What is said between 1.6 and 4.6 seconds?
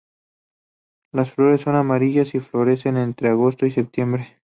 son amarillas y florecen entre agosto y septiembre.